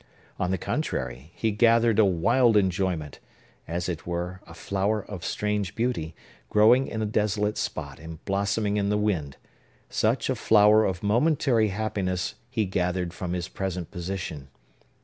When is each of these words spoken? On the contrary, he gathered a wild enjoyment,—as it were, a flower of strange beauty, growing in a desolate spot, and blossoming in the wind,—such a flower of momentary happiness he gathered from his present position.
On 0.39 0.49
the 0.49 0.57
contrary, 0.57 1.31
he 1.35 1.51
gathered 1.51 1.99
a 1.99 2.05
wild 2.05 2.57
enjoyment,—as 2.57 3.87
it 3.87 4.07
were, 4.07 4.41
a 4.47 4.55
flower 4.55 5.05
of 5.05 5.23
strange 5.23 5.75
beauty, 5.75 6.15
growing 6.49 6.87
in 6.87 7.03
a 7.03 7.05
desolate 7.05 7.55
spot, 7.55 7.99
and 7.99 8.25
blossoming 8.25 8.77
in 8.77 8.89
the 8.89 8.97
wind,—such 8.97 10.27
a 10.27 10.33
flower 10.33 10.85
of 10.85 11.03
momentary 11.03 11.67
happiness 11.67 12.33
he 12.49 12.65
gathered 12.65 13.13
from 13.13 13.33
his 13.33 13.47
present 13.47 13.91
position. 13.91 14.47